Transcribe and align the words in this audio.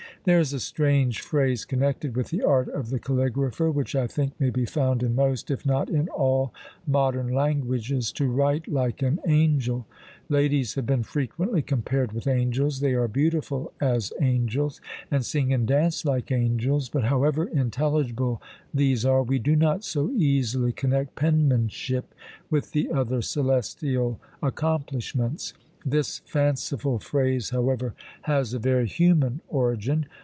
There 0.23 0.37
is 0.37 0.53
a 0.53 0.59
strange 0.59 1.19
phrase 1.19 1.65
connected 1.65 2.15
with 2.15 2.29
the 2.29 2.43
art 2.43 2.69
of 2.69 2.91
the 2.91 2.99
caligrapher, 2.99 3.71
which 3.73 3.95
I 3.95 4.05
think 4.05 4.39
may 4.39 4.51
be 4.51 4.65
found 4.67 5.01
in 5.01 5.15
most, 5.15 5.49
if 5.49 5.65
not 5.65 5.89
in 5.89 6.09
all 6.09 6.53
modern 6.85 7.33
languages, 7.33 8.11
to 8.11 8.27
write 8.27 8.67
like 8.67 9.01
an 9.01 9.17
angel! 9.25 9.87
Ladies 10.29 10.75
have 10.75 10.85
been 10.85 11.01
frequently 11.01 11.63
compared 11.63 12.11
with 12.11 12.27
angels; 12.27 12.81
they 12.81 12.93
are 12.93 13.07
beautiful 13.07 13.73
as 13.81 14.13
angels, 14.21 14.79
and 15.09 15.25
sing 15.25 15.51
and 15.51 15.67
dance 15.67 16.05
like 16.05 16.31
angels; 16.31 16.87
but, 16.87 17.05
however 17.05 17.45
intelligible 17.47 18.39
these 18.71 19.03
are, 19.03 19.23
we 19.23 19.39
do 19.39 19.55
not 19.55 19.83
so 19.83 20.11
easily 20.11 20.71
connect 20.71 21.15
penmanship 21.15 22.13
with 22.51 22.73
the 22.73 22.91
other 22.91 23.23
celestial 23.23 24.19
accomplishments. 24.43 25.55
This 25.83 26.19
fanciful 26.25 26.99
phrase, 26.99 27.49
however, 27.49 27.95
has 28.23 28.53
a 28.53 28.59
very 28.59 28.87
human 28.87 29.41
origin. 29.47 30.05